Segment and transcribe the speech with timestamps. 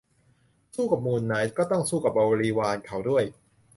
[0.75, 3.23] -สู้กับมูลนาย ก็ต้องสู้กับบริวารเขาด้วย